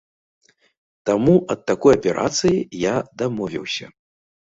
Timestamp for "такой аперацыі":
1.71-2.59